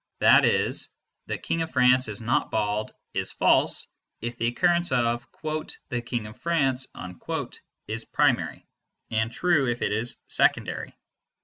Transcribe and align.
That 0.19 0.45
is, 0.45 0.89
"the 1.27 1.37
King 1.37 1.61
of 1.61 1.69
France 1.69 2.07
is 2.07 2.21
not 2.21 2.49
bald" 2.49 2.91
is 3.13 3.31
false 3.31 3.85
if 4.19 4.35
the 4.35 4.47
occurrence 4.47 4.91
of 4.91 5.27
"the 5.89 6.01
King 6.03 6.25
of 6.25 6.39
France" 6.39 6.87
is 7.87 8.05
primary, 8.05 8.65
and 9.11 9.31
true 9.31 9.67
if 9.69 9.83
it 9.83 9.91
is 9.91 10.19
secondary. 10.27 10.95